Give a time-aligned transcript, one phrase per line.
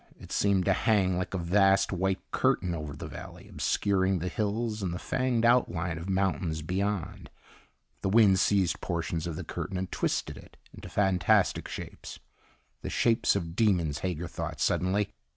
[0.19, 4.81] It seemed to hang like a vast white curtain over the valley, obscuring the hills
[4.81, 7.29] and the fanged outline of mountains beyond.
[8.01, 12.19] The wind seized portions of the curtain and twisted it into fantastic shapes
[12.81, 15.13] the shapes of demons, Hager thought suddenly.